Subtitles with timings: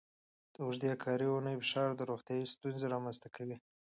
[0.53, 3.57] د اوږدې کاري اونۍ فشار د روغتیا ستونزې رامنځته کوي.